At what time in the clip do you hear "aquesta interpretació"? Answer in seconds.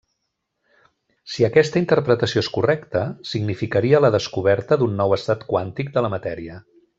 1.47-2.43